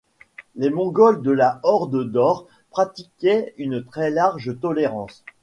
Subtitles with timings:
[0.55, 5.23] Les Mongols de la Horde d'or pratiquaient une très large tolérance.